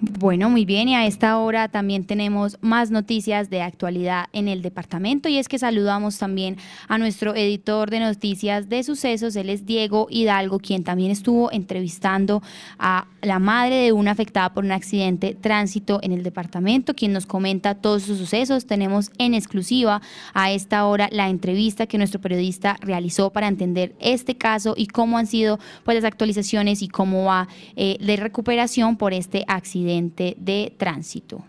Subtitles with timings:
[0.00, 4.60] Bueno, muy bien, y a esta hora también tenemos más noticias de actualidad en el
[4.60, 9.64] departamento y es que saludamos también a nuestro editor de noticias de sucesos, él es
[9.64, 12.42] Diego Hidalgo, quien también estuvo entrevistando
[12.78, 17.24] a la madre de una afectada por un accidente tránsito en el departamento, quien nos
[17.24, 18.66] comenta todos sus sucesos.
[18.66, 20.02] Tenemos en exclusiva
[20.34, 25.16] a esta hora la entrevista que nuestro periodista realizó para entender este caso y cómo
[25.16, 30.74] han sido pues, las actualizaciones y cómo va eh, de recuperación por este accidente de
[30.76, 31.44] tránsito.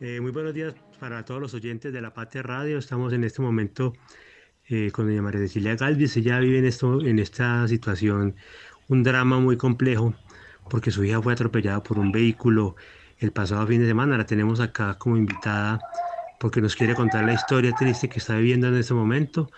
[0.00, 2.78] Eh, muy buenos días para todos los oyentes de La Patria Radio.
[2.78, 3.94] Estamos en este momento
[4.68, 6.16] eh, con doña María Cecilia Galvis.
[6.16, 8.36] Ella vive en, esto, en esta situación,
[8.88, 10.14] un drama muy complejo,
[10.70, 12.76] porque su hija fue atropellada por un vehículo
[13.18, 14.16] el pasado fin de semana.
[14.16, 15.80] La tenemos acá como invitada
[16.38, 19.50] porque nos quiere contar la historia triste que está viviendo en este momento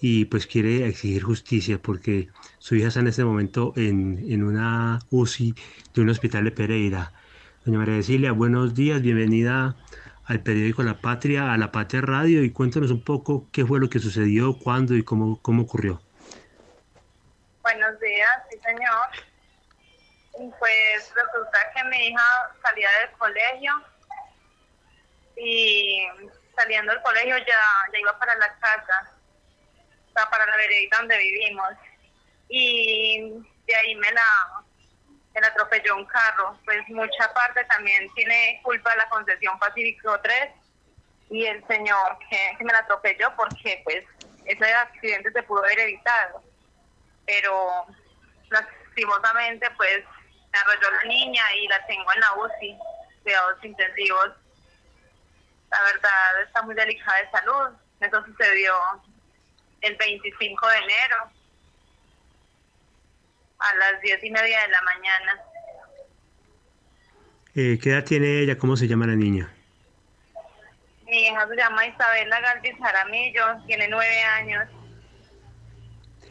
[0.00, 2.28] y pues quiere exigir justicia porque
[2.58, 5.54] su hija está en este momento en, en una UCI
[5.94, 7.12] de un hospital de Pereira.
[7.64, 9.76] Doña María Cecilia, buenos días, bienvenida
[10.26, 13.88] al periódico La Patria, a La Patria Radio y cuéntanos un poco qué fue lo
[13.88, 16.00] que sucedió, cuándo y cómo, cómo ocurrió.
[17.62, 20.50] Buenos días, sí señor.
[20.58, 22.22] Pues resulta que mi hija
[22.62, 23.72] salía del colegio
[25.36, 26.06] y
[26.54, 29.15] saliendo del colegio ya, ya iba para la casa
[30.30, 31.70] para la vereda donde vivimos.
[32.48, 33.20] Y
[33.66, 34.64] de ahí me la,
[35.34, 36.58] me la atropelló un carro.
[36.64, 40.50] Pues mucha parte también tiene culpa la concesión Pacífico 3
[41.30, 44.04] y el señor que, me la atropelló porque pues
[44.44, 46.42] ese accidente se pudo haber evitado.
[47.26, 47.86] Pero
[48.50, 50.04] lastimosamente pues
[50.52, 52.78] me arrolló la niña y la tengo en la UCI,
[53.22, 54.30] cuidados intensivos.
[55.70, 57.76] La verdad está muy delicada de salud.
[58.00, 58.72] Eso sucedió
[59.80, 61.16] el 25 de enero
[63.58, 65.40] a las diez y media de la mañana.
[67.54, 68.58] Eh, ¿Qué edad tiene ella?
[68.58, 69.50] ¿Cómo se llama la niña?
[71.06, 74.68] Mi hija se llama Isabela Galvis Jaramillo, tiene nueve años.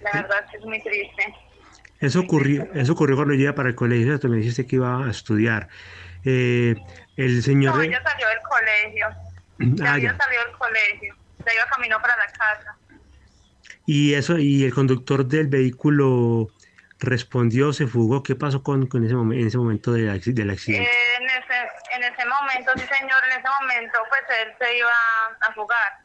[0.02, 1.34] La verdad es muy triste.
[2.00, 5.10] Eso ocurrió, eso ocurrió cuando ella para el colegio, tú me dijiste que iba a
[5.10, 5.70] estudiar.
[6.26, 6.76] Eh,
[7.16, 7.76] el señor...
[7.76, 9.08] No, ella salió del colegio.
[9.88, 11.16] Ah, ya, salió del colegio.
[11.46, 12.78] Se iba camino para la casa.
[13.86, 16.50] Y eso, y el conductor del vehículo
[17.00, 18.24] respondió, se fugó.
[18.24, 20.42] ¿Qué pasó con, con ese en ese momento del, accidente?
[20.42, 24.90] En, ese, en ese momento, sí señor, en ese momento pues él se iba
[25.42, 26.00] a fugar.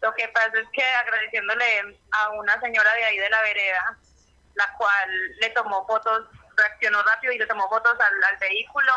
[0.00, 3.98] Lo que pasa es que agradeciéndole a una señora de ahí de la vereda,
[4.54, 8.92] la cual le tomó fotos, reaccionó rápido y le tomó fotos al, al vehículo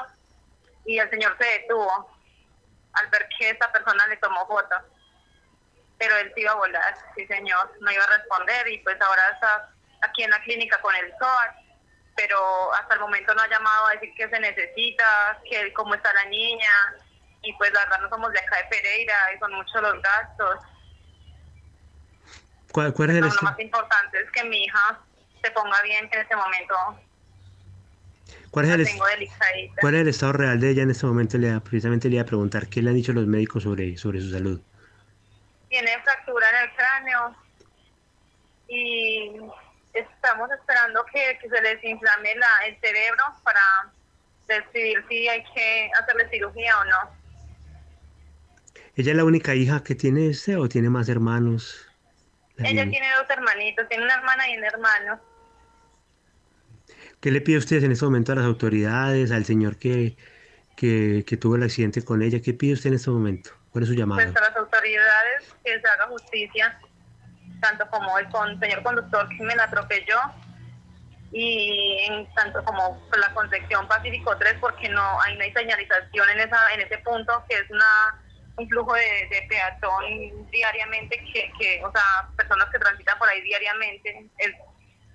[0.85, 2.09] y el señor se detuvo
[2.93, 4.81] al ver que esta persona le tomó fotos
[5.99, 9.21] pero él se iba a volar, sí señor, no iba a responder y pues ahora
[9.33, 9.69] está
[10.01, 11.55] aquí en la clínica con el SOAR,
[12.15, 16.11] pero hasta el momento no ha llamado a decir que se necesita, que cómo está
[16.13, 16.95] la niña
[17.41, 20.59] y pues la verdad no somos de acá de Pereira y son muchos los gastos.
[22.71, 24.99] ¿Cuál, es el Lo más importante es que mi hija
[25.43, 26.75] se ponga bien en este momento
[28.51, 28.99] ¿Cuál es, el,
[29.79, 31.37] ¿Cuál es el estado real de ella en este momento?
[31.37, 34.31] Le, precisamente le iba a preguntar qué le han dicho los médicos sobre, sobre su
[34.31, 34.61] salud
[35.69, 37.35] tiene fractura en el cráneo
[38.67, 39.31] y
[39.93, 43.61] estamos esperando que, se les inflame la, el cerebro para
[44.47, 47.19] decidir si hay que hacerle cirugía o no.
[48.95, 51.85] ¿Ella es la única hija que tiene este o tiene más hermanos?
[52.57, 55.21] Ella tiene dos hermanitos, tiene una hermana y un hermano.
[57.21, 60.17] ¿Qué le pide usted en este momento a las autoridades, al señor que,
[60.75, 62.41] que, que tuvo el accidente con ella?
[62.41, 63.58] ¿Qué pide usted en este momento?
[63.71, 64.21] ¿Cuál es su llamado?
[64.21, 66.79] Pues a las autoridades que se haga justicia,
[67.61, 70.19] tanto como el con, señor conductor que me la atropelló
[71.31, 76.39] y en tanto como la Concepción Pacífico 3 porque no hay, no hay señalización en
[76.39, 78.19] esa en ese punto que es una
[78.59, 84.29] un flujo de, peatón diariamente que, que, o sea, personas que transitan por ahí diariamente,
[84.37, 84.51] es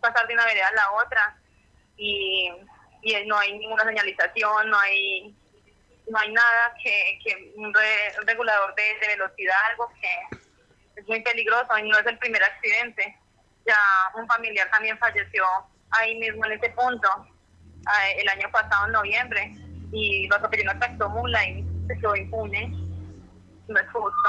[0.00, 1.36] pasar de una vereda a la otra
[1.96, 2.50] y,
[3.02, 5.36] y no hay ninguna señalización, no hay
[6.08, 7.72] no hay nada que, que un,
[8.26, 10.38] regulador de, velocidad, algo que
[11.00, 13.16] es muy peligroso y no es el primer accidente.
[13.66, 13.76] Ya
[14.14, 15.44] un familiar también falleció
[15.90, 17.08] ahí mismo en ese punto
[18.16, 19.54] el año pasado en noviembre
[19.92, 22.68] y lo atropelló una tractomula y se quedó impune.
[23.68, 24.28] No es justo.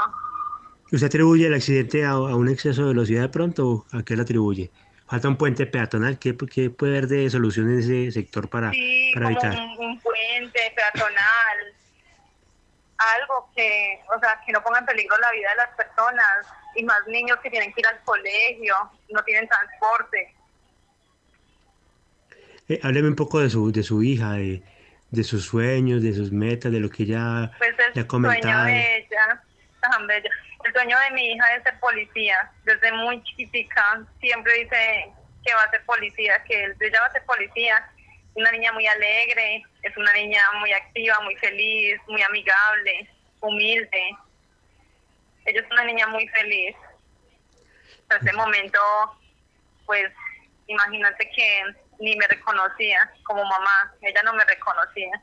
[0.92, 4.22] ¿Usted atribuye el accidente a, un exceso de velocidad de pronto o a qué lo
[4.22, 4.70] atribuye?
[5.06, 6.18] Falta un puente peatonal.
[6.18, 8.72] ¿Qué, qué puede haber de solución en ese sector para,
[9.14, 9.56] para evitar?
[9.78, 11.35] un, puente peatonal,
[12.98, 16.84] algo que, o sea, que no ponga en peligro la vida de las personas y
[16.84, 18.74] más niños que tienen que ir al colegio,
[19.10, 20.34] no tienen transporte.
[22.68, 24.62] Eh, hábleme un poco de su, de su hija, de,
[25.10, 28.42] de sus sueños, de sus metas, de lo que ella pues el ha comentado.
[28.42, 29.42] Sueño de ella,
[29.80, 30.30] tan bella.
[30.64, 32.50] El sueño de mi hija es ser policía.
[32.64, 35.12] Desde muy chiquitica siempre dice
[35.44, 37.88] que va a ser policía, que ella va a ser policía.
[38.36, 43.08] Una niña muy alegre, es una niña muy activa, muy feliz, muy amigable,
[43.40, 44.16] humilde.
[45.46, 46.76] Ella es una niña muy feliz.
[48.10, 48.78] En ese momento,
[49.86, 50.12] pues,
[50.66, 51.62] imagínate que
[51.98, 55.22] ni me reconocía como mamá, ella no me reconocía.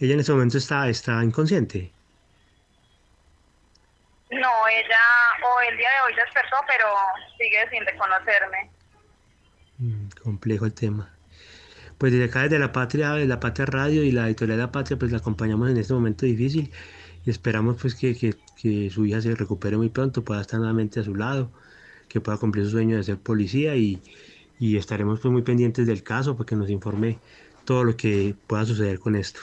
[0.00, 1.92] ¿Ella en ese momento está, está inconsciente?
[4.30, 5.00] No, ella,
[5.46, 6.86] o el día de hoy despertó, pero
[7.38, 8.70] sigue sin reconocerme.
[9.78, 11.13] Mm, complejo el tema.
[12.04, 14.70] Pues desde acá, desde la Patria, de la Patria Radio y la editorial de la
[14.70, 16.70] Patria, pues la acompañamos en este momento difícil
[17.24, 21.00] y esperamos pues que, que, que su hija se recupere muy pronto, pueda estar nuevamente
[21.00, 21.50] a su lado,
[22.10, 24.02] que pueda cumplir su sueño de ser policía y,
[24.58, 27.20] y estaremos pues muy pendientes del caso para que nos informe
[27.64, 29.40] todo lo que pueda suceder con esto.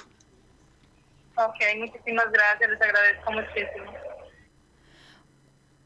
[1.37, 4.10] Ok, muchísimas gracias, les agradezco muchísimo.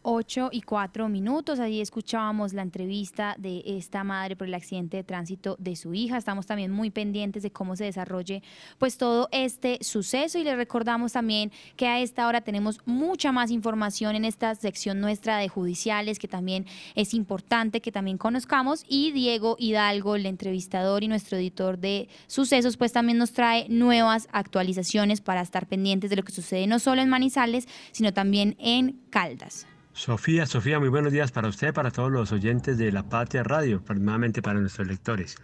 [0.08, 1.60] 8 y 4 minutos.
[1.60, 6.18] Allí escuchábamos la entrevista de esta madre por el accidente de tránsito de su hija.
[6.18, 8.44] Estamos también muy pendientes de cómo se desarrolle
[8.78, 13.50] pues todo este suceso y le recordamos también que a esta hora tenemos mucha más
[13.50, 19.12] información en esta sección nuestra de judiciales que también es importante que también conozcamos y
[19.12, 25.20] Diego Hidalgo, el entrevistador y nuestro editor de sucesos, pues también nos trae nuevas actualizaciones
[25.22, 29.66] para estar pendientes de lo que sucede no solo en Manizales, sino también en Caldas.
[29.96, 33.82] Sofía, Sofía, muy buenos días para usted, para todos los oyentes de La Patria Radio,
[33.96, 35.38] nuevamente para nuestros lectores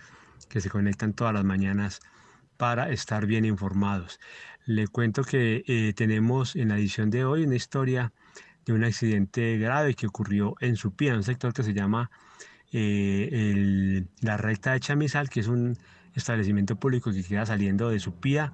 [0.50, 2.02] que se conectan todas las mañanas
[2.58, 4.20] para estar bien informados.
[4.66, 8.12] Le cuento que eh, tenemos en la edición de hoy una historia
[8.66, 12.12] de un accidente grave que ocurrió en Supía, un sector que se llama
[12.74, 15.78] eh, la recta de Chamizal, que es un
[16.16, 18.52] establecimiento público que queda saliendo de Supía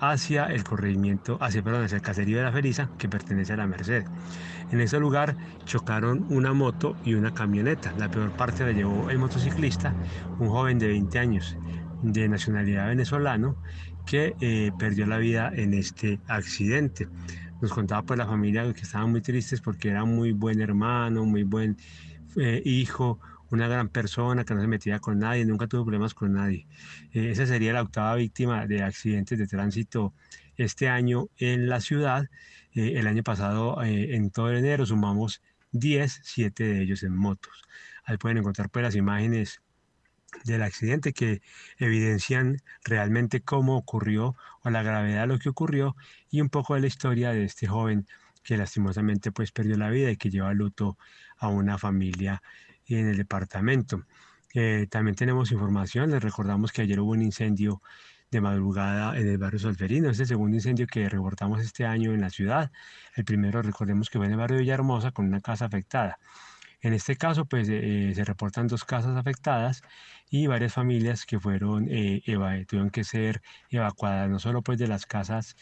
[0.00, 3.66] hacia el corregimiento, hacia, perdón, hacia el caserío de la Feriza, que pertenece a la
[3.66, 4.04] Merced.
[4.70, 7.92] En ese lugar chocaron una moto y una camioneta.
[7.98, 9.94] La peor parte la llevó el motociclista,
[10.38, 11.56] un joven de 20 años
[12.02, 13.56] de nacionalidad venezolano
[14.06, 17.08] que eh, perdió la vida en este accidente.
[17.60, 21.42] Nos contaba pues la familia que estaban muy tristes porque era muy buen hermano, muy
[21.42, 21.76] buen
[22.36, 23.18] eh, hijo,
[23.50, 26.66] una gran persona que no se metía con nadie, nunca tuvo problemas con nadie.
[27.12, 30.14] Eh, esa sería la octava víctima de accidentes de tránsito
[30.56, 32.26] este año en la ciudad.
[32.72, 35.42] Eh, el año pasado, eh, en todo enero, sumamos
[35.72, 37.62] 10, 7 de ellos en motos.
[38.04, 39.62] Ahí pueden encontrar pues las imágenes
[40.44, 41.40] del accidente que
[41.78, 45.96] evidencian realmente cómo ocurrió o la gravedad de lo que ocurrió
[46.30, 48.06] y un poco de la historia de este joven
[48.42, 50.98] que lastimosamente pues perdió la vida y que lleva luto
[51.38, 52.42] a una familia
[52.96, 54.04] en el departamento.
[54.54, 57.82] Eh, también tenemos información, les recordamos que ayer hubo un incendio
[58.30, 60.10] de madrugada en el barrio Solferino.
[60.10, 62.70] Es el segundo incendio que reportamos este año en la ciudad.
[63.14, 66.18] El primero, recordemos que fue en el barrio Villahermosa con una casa afectada.
[66.80, 69.82] En este caso, pues eh, se reportan dos casas afectadas
[70.30, 72.22] y varias familias que fueron, eh,
[72.68, 75.56] tuvieron que ser evacuadas, no solo pues de las casas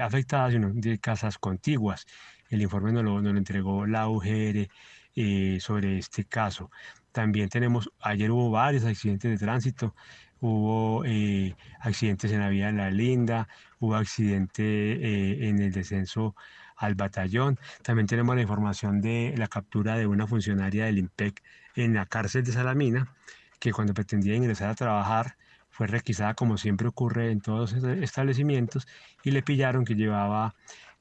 [0.00, 2.06] afectadas, sino de casas contiguas.
[2.50, 4.68] El informe nos lo, nos lo entregó la UGR
[5.16, 6.70] eh, sobre este caso.
[7.12, 9.94] También tenemos, ayer hubo varios accidentes de tránsito,
[10.40, 13.48] hubo eh, accidentes en la vía de La Linda,
[13.80, 16.34] hubo accidente eh, en el descenso
[16.76, 17.58] al batallón.
[17.82, 21.42] También tenemos la información de la captura de una funcionaria del IMPEC
[21.74, 23.14] en la cárcel de Salamina,
[23.58, 25.36] que cuando pretendía ingresar a trabajar
[25.70, 28.86] fue requisada como siempre ocurre en todos los establecimientos
[29.22, 30.54] y le pillaron que llevaba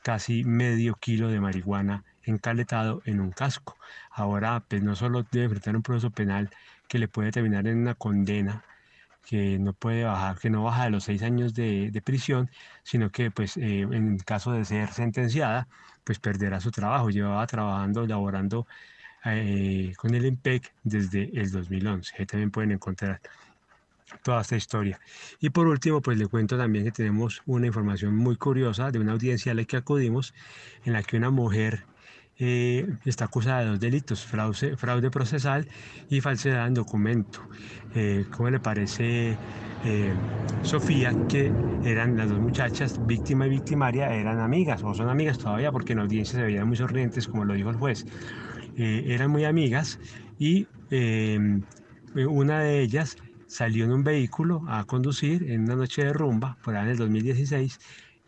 [0.04, 3.78] casi medio kilo de marihuana encaletado en un casco.
[4.12, 6.50] Ahora, pues no solo debe enfrentar un proceso penal
[6.88, 8.64] que le puede terminar en una condena
[9.26, 12.50] que no puede bajar, que no baja de los seis años de, prisión,
[12.84, 15.68] sino que pues eh, en caso de ser sentenciada,
[16.04, 17.10] pues perderá su trabajo.
[17.12, 18.66] Llevaba trabajando, laborando
[19.26, 22.16] eh, con el IMPEC desde el 2011.
[22.18, 23.22] Ahí también pueden encontrar
[24.24, 25.00] toda esta historia.
[25.40, 29.14] Y por último, pues le cuento también que tenemos una información muy curiosa de una
[29.14, 30.34] audiencia a la que acudimos,
[30.86, 31.86] en la que una mujer
[32.40, 35.68] eh, está acusada de dos delitos, fraude, fraude procesal
[36.10, 37.42] y falsedad en documento.
[37.94, 39.38] Eh, ¿Cómo le parece,
[39.84, 40.14] eh,
[40.64, 41.52] Sofía, que
[41.84, 46.00] eran las dos muchachas, víctima y victimaria, eran amigas, o son amigas todavía, porque en
[46.00, 48.06] audiencia se veían muy sonrientes, como lo dijo el juez.
[48.78, 50.00] eran muy amigas
[50.38, 50.68] y
[52.16, 53.18] una de ellas
[53.48, 56.98] salió en un vehículo a conducir en una noche de rumba, por ahí en el
[56.98, 57.80] 2016,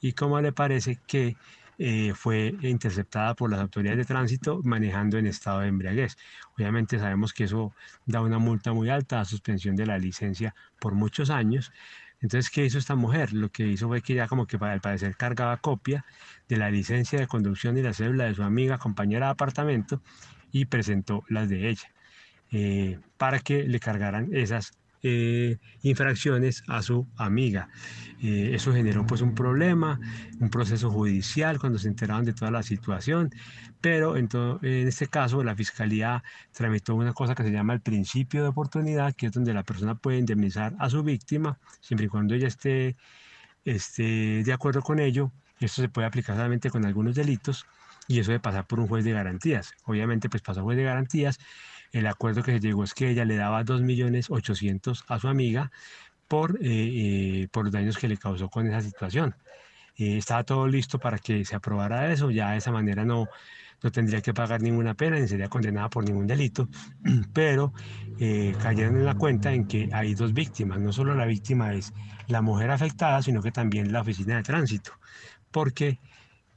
[0.01, 1.37] y cómo le parece que
[1.77, 6.17] eh, fue interceptada por las autoridades de tránsito manejando en estado de embriaguez.
[6.55, 7.73] Obviamente sabemos que eso
[8.05, 11.71] da una multa muy alta, suspensión de la licencia por muchos años.
[12.21, 13.33] Entonces, ¿qué hizo esta mujer?
[13.33, 16.05] Lo que hizo fue que ya como que al parecer cargaba copia
[16.47, 20.01] de la licencia de conducción y la cédula de su amiga, compañera de apartamento,
[20.51, 21.91] y presentó las de ella,
[22.51, 27.69] eh, para que le cargaran esas eh, infracciones a su amiga.
[28.21, 29.99] Eh, eso generó pues un problema,
[30.39, 33.31] un proceso judicial cuando se enteraron de toda la situación,
[33.81, 34.29] pero en,
[34.61, 39.15] en este caso la fiscalía tramitó una cosa que se llama el principio de oportunidad,
[39.15, 42.95] que es donde la persona puede indemnizar a su víctima siempre y cuando ella esté,
[43.65, 45.31] esté de acuerdo con ello.
[45.59, 47.65] Esto se puede aplicar solamente con algunos delitos
[48.07, 49.73] y eso de pasar por un juez de garantías.
[49.85, 51.39] Obviamente pues pasó juez de garantías
[51.91, 55.71] el acuerdo que se llegó es que ella le daba 2.800.000 a su amiga
[56.27, 59.35] por, eh, eh, por los daños que le causó con esa situación.
[59.97, 63.27] Eh, estaba todo listo para que se aprobara eso, ya de esa manera no,
[63.83, 66.69] no tendría que pagar ninguna pena ni sería condenada por ningún delito,
[67.33, 67.73] pero
[68.61, 71.91] cayeron en la cuenta en que hay dos víctimas, no solo la víctima es
[72.27, 74.93] la mujer afectada, sino que también la oficina de tránsito,
[75.49, 75.99] porque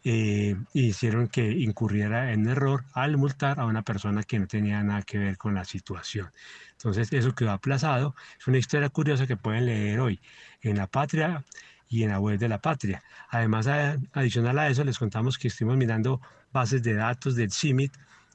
[0.04, 5.02] eh, hicieron que incurriera en error al multar a una persona que no tenía nada
[5.02, 6.30] que ver con la situación.
[6.72, 8.14] Entonces eso quedó aplazado.
[8.38, 10.20] Es una historia curiosa que pueden leer hoy
[10.60, 11.44] en La Patria
[11.88, 13.02] y en la web de La Patria.
[13.30, 13.66] Además,
[14.12, 16.20] adicional a eso, les contamos que estuvimos mirando
[16.52, 17.92] bases de datos del CIMIT,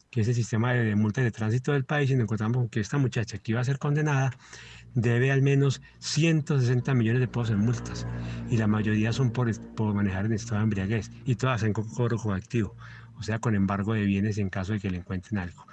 [0.10, 2.98] que es el sistema de multas de tránsito del país, y nos encontramos que esta
[2.98, 4.32] muchacha que iba a ser condenada
[4.96, 8.08] debe al menos 160 millones de pesos en multas
[8.50, 12.18] y la mayoría son por, por manejar en estado de embriaguez y todas en cobro
[12.18, 12.76] coactivo,
[13.18, 15.66] o sea, con embargo de bienes en caso de que le encuentren algo.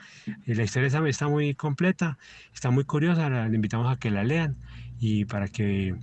[0.46, 2.18] Y la historia está muy completa,
[2.52, 4.56] está muy curiosa, le invitamos a que la lean
[4.98, 5.94] y para que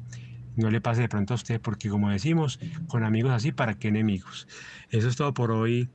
[0.56, 3.88] no le pase de pronto a usted, porque como decimos, con amigos así, ¿para qué
[3.90, 4.48] enemigos?
[4.90, 5.90] Eso es todo por hoy.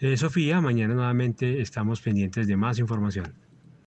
[0.00, 3.34] Eh, Sofía, mañana nuevamente estamos pendientes de más información.